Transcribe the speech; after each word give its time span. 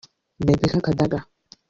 Rebecca 0.47 0.79
Kadaga 0.85 1.19